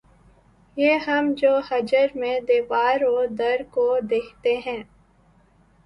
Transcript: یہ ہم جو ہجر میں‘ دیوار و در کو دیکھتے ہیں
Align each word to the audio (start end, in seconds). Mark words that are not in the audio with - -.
یہ 0.77 0.97
ہم 1.07 1.31
جو 1.37 1.51
ہجر 1.69 2.07
میں‘ 2.15 2.39
دیوار 2.47 3.01
و 3.05 3.25
در 3.37 3.61
کو 3.71 3.87
دیکھتے 4.09 4.57
ہیں 4.57 4.81